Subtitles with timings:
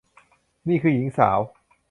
[0.67, 1.39] นี่คือหญิงสาว